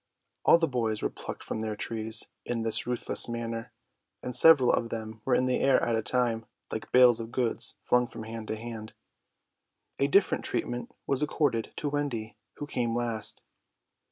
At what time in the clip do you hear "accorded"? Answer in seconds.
11.21-11.71